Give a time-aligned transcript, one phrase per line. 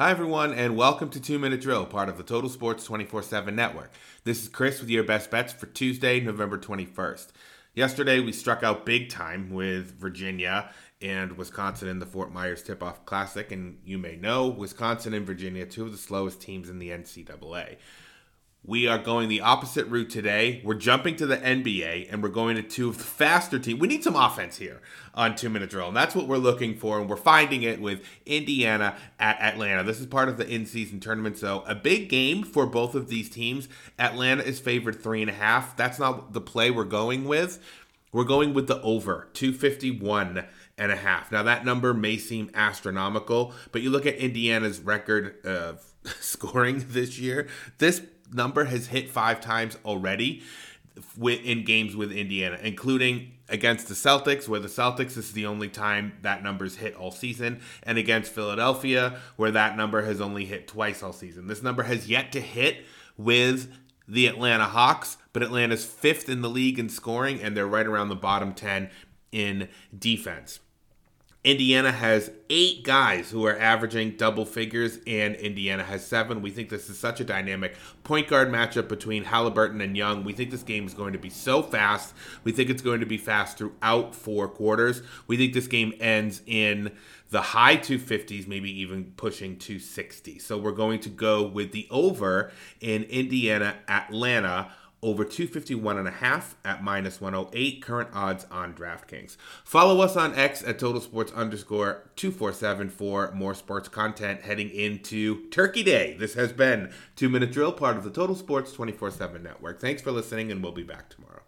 [0.00, 3.54] Hi, everyone, and welcome to Two Minute Drill, part of the Total Sports 24 7
[3.54, 3.92] network.
[4.24, 7.26] This is Chris with your best bets for Tuesday, November 21st.
[7.74, 10.70] Yesterday, we struck out big time with Virginia
[11.02, 13.52] and Wisconsin in the Fort Myers Tip Off Classic.
[13.52, 17.76] And you may know Wisconsin and Virginia, two of the slowest teams in the NCAA.
[18.62, 20.60] We are going the opposite route today.
[20.62, 23.80] We're jumping to the NBA and we're going to two of the faster teams.
[23.80, 24.82] We need some offense here
[25.14, 27.00] on two minute drill, and that's what we're looking for.
[27.00, 29.82] And we're finding it with Indiana at Atlanta.
[29.82, 33.08] This is part of the in season tournament, so a big game for both of
[33.08, 33.66] these teams.
[33.98, 35.74] Atlanta is favored three and a half.
[35.74, 37.64] That's not the play we're going with.
[38.12, 40.44] We're going with the over 251
[40.76, 41.32] and a half.
[41.32, 45.82] Now that number may seem astronomical, but you look at Indiana's record of
[46.20, 47.48] scoring this year.
[47.78, 50.42] This number has hit five times already
[51.22, 55.68] in games with Indiana, including against the Celtics, where the Celtics this is the only
[55.68, 60.68] time that number's hit all season, and against Philadelphia, where that number has only hit
[60.68, 61.46] twice all season.
[61.46, 62.84] This number has yet to hit
[63.16, 63.72] with
[64.06, 68.08] the Atlanta Hawks, but Atlanta's fifth in the league in scoring, and they're right around
[68.08, 68.90] the bottom 10
[69.32, 70.60] in defense.
[71.42, 76.42] Indiana has eight guys who are averaging double figures, and Indiana has seven.
[76.42, 80.22] We think this is such a dynamic point guard matchup between Haliburton and Young.
[80.22, 82.12] We think this game is going to be so fast.
[82.44, 85.00] We think it's going to be fast throughout four quarters.
[85.28, 86.92] We think this game ends in
[87.30, 90.40] the high 250s, maybe even pushing 260.
[90.40, 92.52] So we're going to go with the over
[92.82, 94.72] in Indiana Atlanta
[95.02, 99.36] over 251 and a half at minus 108 current odds on draftkings.
[99.64, 105.48] Follow us on x at total sports underscore 247 for more sports content heading into
[105.50, 106.16] turkey day.
[106.18, 109.80] This has been two minute drill part of the total sports 24 7 network.
[109.80, 111.42] Thanks for listening and we'll be back tomorrow